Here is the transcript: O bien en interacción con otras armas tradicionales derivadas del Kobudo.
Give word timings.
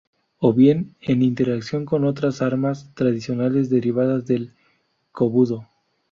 O 0.39 0.51
bien 0.55 0.95
en 1.01 1.21
interacción 1.21 1.85
con 1.85 2.05
otras 2.05 2.41
armas 2.41 2.91
tradicionales 2.95 3.69
derivadas 3.69 4.25
del 4.25 4.51
Kobudo. 5.11 5.67